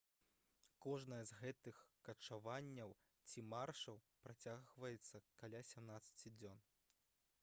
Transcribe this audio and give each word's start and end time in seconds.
кожнае 0.83 1.19
з 1.31 1.35
гэтых 1.41 1.75
качаванняў 2.07 2.95
ці 3.29 3.43
маршаў 3.51 4.01
працягваецца 4.25 5.21
каля 5.43 5.61
17 5.75 6.35
дзён 6.39 6.57